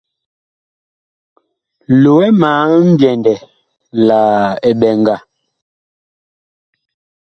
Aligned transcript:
Loɛ 2.01 2.25
ma 2.39 2.49
mbyɛndɛ 2.91 3.33
la 4.07 4.19
eɓɛŋga. 4.69 5.15